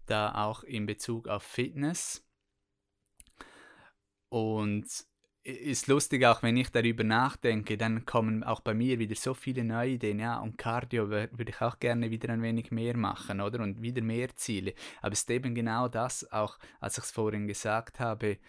da 0.05 0.35
auch 0.35 0.63
in 0.63 0.85
Bezug 0.85 1.27
auf 1.27 1.43
Fitness. 1.43 2.23
Und 4.29 4.85
ist 5.45 5.87
lustig, 5.87 6.25
auch 6.25 6.41
wenn 6.41 6.57
ich 6.57 6.71
darüber 6.71 7.03
nachdenke, 7.03 7.77
dann 7.77 8.05
kommen 8.05 8.43
auch 8.43 8.61
bei 8.61 8.73
mir 8.73 8.97
wieder 8.97 9.15
so 9.15 9.35
viele 9.35 9.63
neue 9.63 9.91
Ideen. 9.91 10.19
Ja, 10.19 10.39
und 10.39 10.57
Cardio 10.57 11.09
würde 11.09 11.45
ich 11.49 11.61
auch 11.61 11.77
gerne 11.79 12.09
wieder 12.09 12.29
ein 12.33 12.41
wenig 12.41 12.71
mehr 12.71 12.97
machen, 12.97 13.41
oder? 13.41 13.61
Und 13.61 13.81
wieder 13.81 14.01
mehr 14.01 14.35
Ziele. 14.35 14.73
Aber 15.01 15.13
es 15.13 15.19
ist 15.19 15.29
eben 15.29 15.53
genau 15.53 15.87
das, 15.87 16.31
auch 16.31 16.57
als 16.79 16.97
ich 16.97 17.03
es 17.03 17.11
vorhin 17.11 17.47
gesagt 17.47 17.99
habe, 17.99 18.39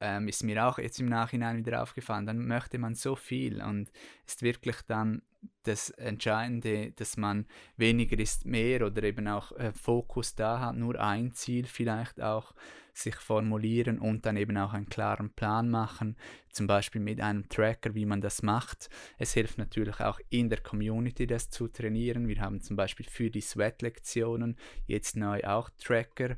ähm, 0.00 0.28
ist 0.28 0.44
mir 0.44 0.64
auch 0.64 0.78
jetzt 0.78 1.00
im 1.00 1.08
Nachhinein 1.08 1.58
wieder 1.58 1.82
aufgefallen. 1.82 2.26
Dann 2.26 2.46
möchte 2.46 2.78
man 2.78 2.94
so 2.94 3.16
viel 3.16 3.60
und 3.60 3.90
ist 4.24 4.42
wirklich 4.42 4.76
dann 4.86 5.22
das 5.62 5.90
Entscheidende, 5.90 6.92
dass 6.92 7.16
man 7.16 7.46
weniger 7.76 8.18
ist 8.18 8.44
mehr 8.44 8.86
oder 8.86 9.02
eben 9.02 9.28
auch 9.28 9.52
äh, 9.52 9.72
Fokus 9.72 10.34
da 10.34 10.60
hat, 10.60 10.76
nur 10.76 11.00
ein 11.00 11.32
Ziel 11.32 11.66
vielleicht 11.66 12.20
auch 12.20 12.54
sich 12.92 13.16
formulieren 13.16 13.98
und 13.98 14.24
dann 14.24 14.36
eben 14.36 14.56
auch 14.56 14.72
einen 14.72 14.88
klaren 14.88 15.30
Plan 15.30 15.68
machen, 15.68 16.16
zum 16.50 16.66
Beispiel 16.66 17.00
mit 17.00 17.20
einem 17.20 17.48
Tracker, 17.48 17.94
wie 17.94 18.06
man 18.06 18.20
das 18.20 18.42
macht. 18.42 18.88
Es 19.18 19.34
hilft 19.34 19.58
natürlich 19.58 20.00
auch 20.00 20.20
in 20.30 20.48
der 20.48 20.60
Community, 20.60 21.26
das 21.26 21.50
zu 21.50 21.66
trainieren. 21.66 22.28
Wir 22.28 22.40
haben 22.40 22.60
zum 22.60 22.76
Beispiel 22.76 23.06
für 23.06 23.30
die 23.30 23.40
Sweat-Lektionen 23.40 24.56
jetzt 24.86 25.16
neu 25.16 25.42
auch 25.42 25.70
Tracker. 25.82 26.36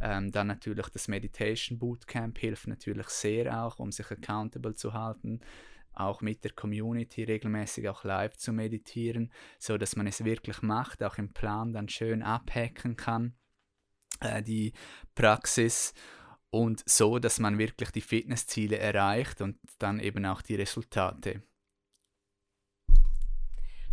Ähm, 0.00 0.32
dann 0.32 0.46
natürlich 0.46 0.88
das 0.88 1.08
Meditation 1.08 1.78
Bootcamp 1.78 2.38
hilft 2.38 2.66
natürlich 2.66 3.08
sehr 3.08 3.62
auch, 3.62 3.78
um 3.78 3.92
sich 3.92 4.10
accountable 4.10 4.74
zu 4.74 4.94
halten 4.94 5.40
auch 5.94 6.20
mit 6.20 6.44
der 6.44 6.52
Community 6.52 7.24
regelmäßig 7.24 7.88
auch 7.88 8.04
live 8.04 8.36
zu 8.36 8.52
meditieren, 8.52 9.32
so 9.58 9.76
dass 9.76 9.96
man 9.96 10.06
es 10.06 10.24
wirklich 10.24 10.62
macht, 10.62 11.02
auch 11.02 11.18
im 11.18 11.32
Plan 11.32 11.72
dann 11.72 11.88
schön 11.88 12.22
abhacken 12.22 12.96
kann, 12.96 13.34
äh, 14.20 14.42
die 14.42 14.72
Praxis 15.14 15.92
und 16.50 16.82
so, 16.88 17.18
dass 17.18 17.38
man 17.38 17.58
wirklich 17.58 17.90
die 17.90 18.00
Fitnessziele 18.00 18.78
erreicht 18.78 19.40
und 19.40 19.58
dann 19.78 20.00
eben 20.00 20.26
auch 20.26 20.42
die 20.42 20.56
Resultate. 20.56 21.42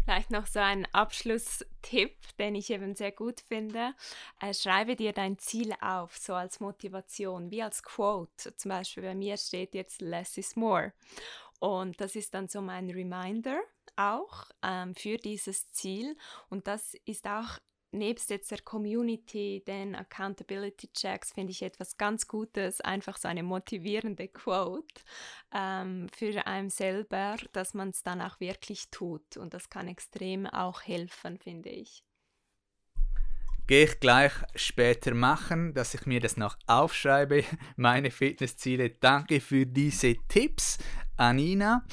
Vielleicht 0.08 0.32
noch 0.32 0.48
so 0.48 0.60
ein 0.60 0.88
Abschlusstipp, 0.94 2.16
den 2.39 2.56
ich 2.56 2.70
eben 2.70 2.96
sehr 2.96 3.12
gut 3.12 3.42
finde. 3.42 3.94
Äh, 4.39 4.54
schreibe 4.54 4.96
dir 4.96 5.12
dein 5.12 5.38
Ziel 5.38 5.74
auf, 5.82 6.18
so 6.18 6.34
als 6.34 6.62
Motivation, 6.62 7.51
wie 7.51 7.62
als 7.62 7.84
Quote. 7.84 8.56
Zum 8.56 8.70
Beispiel 8.70 9.04
bei 9.04 9.16
mir 9.16 9.36
steht 9.36 9.75
jetzt 9.75 10.00
Less 10.00 10.38
is 10.38 10.56
more. 10.56 10.94
Und 11.60 12.00
das 12.00 12.16
ist 12.16 12.34
dann 12.34 12.48
so 12.48 12.62
mein 12.62 12.90
Reminder 12.90 13.60
auch 13.96 14.46
ähm, 14.62 14.94
für 14.96 15.18
dieses 15.18 15.72
Ziel. 15.72 16.16
Und 16.50 16.68
das 16.68 16.94
ist 17.06 17.28
auch 17.28 17.60
nebst 17.92 18.30
jetzt 18.30 18.52
der 18.52 18.62
Community, 18.62 19.64
den 19.66 19.96
Accountability 19.96 20.92
Checks, 20.94 21.32
finde 21.32 21.52
ich 21.52 21.62
etwas 21.62 21.98
ganz 21.98 22.28
Gutes, 22.28 22.82
einfach 22.82 23.18
so 23.18 23.28
eine 23.28 23.44
motivierende 23.44 24.28
Quote 24.28 25.02
ähm, 25.54 26.08
für 26.14 26.46
einen 26.46 26.70
selber, 26.70 27.38
dass 27.54 27.74
man 27.74 27.90
es 27.90 28.04
dann 28.04 28.22
auch 28.22 28.40
wirklich 28.40 28.90
tut. 28.90 29.38
Und 29.38 29.54
das 29.54 29.70
kann 29.70 29.88
extrem 29.88 30.46
auch 30.46 30.82
helfen, 30.82 31.38
finde 31.38 31.70
ich. 31.70 32.04
Gehe 33.68 33.84
ich 33.84 34.00
gleich 34.00 34.32
später 34.56 35.14
machen, 35.14 35.74
dass 35.74 35.94
ich 35.94 36.06
mir 36.06 36.22
das 36.22 36.38
noch 36.38 36.58
aufschreibe, 36.68 37.44
meine 37.75 38.12
Fitnessziele. 38.12 38.92
Danke 38.92 39.42
für 39.42 39.66
diese 39.66 40.16
Tipps, 40.29 40.77
Anina. 41.18 41.84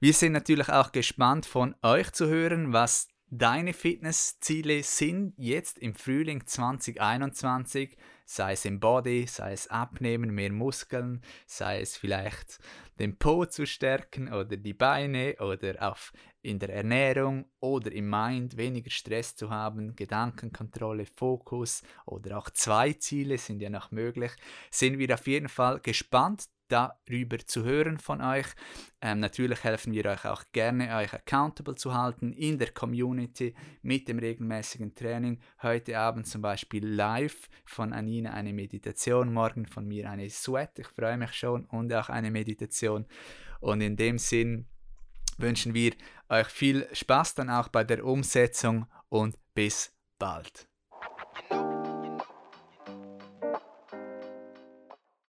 Wir 0.00 0.14
sind 0.14 0.32
natürlich 0.32 0.70
auch 0.70 0.90
gespannt 0.90 1.44
von 1.44 1.74
euch 1.82 2.12
zu 2.12 2.28
hören, 2.28 2.72
was 2.72 3.08
deine 3.28 3.74
Fitnessziele 3.74 4.82
sind 4.82 5.34
jetzt 5.36 5.78
im 5.78 5.94
Frühling 5.94 6.46
2021, 6.46 7.98
sei 8.24 8.52
es 8.52 8.64
im 8.64 8.80
Body, 8.80 9.26
sei 9.26 9.52
es 9.52 9.68
abnehmen, 9.68 10.30
mehr 10.30 10.50
Muskeln, 10.50 11.20
sei 11.46 11.82
es 11.82 11.98
vielleicht 11.98 12.58
den 12.98 13.18
Po 13.18 13.44
zu 13.44 13.66
stärken 13.66 14.32
oder 14.32 14.56
die 14.56 14.74
Beine 14.74 15.36
oder 15.40 15.90
auf 15.90 16.12
in 16.40 16.58
der 16.58 16.70
Ernährung 16.70 17.44
oder 17.60 17.92
im 17.92 18.08
Mind 18.08 18.56
weniger 18.56 18.90
Stress 18.90 19.36
zu 19.36 19.50
haben, 19.50 19.94
Gedankenkontrolle, 19.94 21.04
Fokus 21.04 21.82
oder 22.06 22.38
auch 22.38 22.48
zwei 22.48 22.94
Ziele 22.94 23.36
sind 23.36 23.60
ja 23.60 23.68
noch 23.68 23.90
möglich, 23.90 24.32
sind 24.70 24.98
wir 24.98 25.12
auf 25.12 25.26
jeden 25.26 25.50
Fall 25.50 25.80
gespannt 25.80 26.46
darüber 26.70 27.38
zu 27.38 27.64
hören 27.64 27.98
von 27.98 28.20
euch. 28.20 28.46
Ähm, 29.00 29.20
natürlich 29.20 29.64
helfen 29.64 29.92
wir 29.92 30.06
euch 30.06 30.24
auch 30.24 30.44
gerne, 30.52 30.96
euch 30.96 31.12
accountable 31.12 31.74
zu 31.74 31.94
halten 31.94 32.32
in 32.32 32.58
der 32.58 32.70
Community 32.72 33.54
mit 33.82 34.08
dem 34.08 34.18
regelmäßigen 34.18 34.94
Training. 34.94 35.40
Heute 35.62 35.98
Abend 35.98 36.26
zum 36.26 36.42
Beispiel 36.42 36.86
live 36.86 37.48
von 37.64 37.92
Anina 37.92 38.32
eine 38.32 38.52
Meditation, 38.52 39.32
morgen 39.32 39.66
von 39.66 39.86
mir 39.86 40.10
eine 40.10 40.30
Sweat. 40.30 40.78
Ich 40.78 40.88
freue 40.88 41.16
mich 41.16 41.32
schon 41.32 41.64
und 41.66 41.92
auch 41.92 42.08
eine 42.08 42.30
Meditation. 42.30 43.06
Und 43.60 43.80
in 43.80 43.96
dem 43.96 44.18
Sinn 44.18 44.66
wünschen 45.38 45.74
wir 45.74 45.92
euch 46.28 46.46
viel 46.46 46.86
Spaß 46.92 47.34
dann 47.34 47.50
auch 47.50 47.68
bei 47.68 47.84
der 47.84 48.04
Umsetzung 48.04 48.86
und 49.08 49.36
bis 49.54 49.92
bald. 50.18 50.69